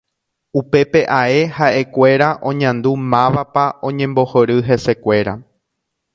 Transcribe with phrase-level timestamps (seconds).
[0.59, 5.33] Upépe ae ha'ekuéra oñandu mávapa oñembohory hesekuéra.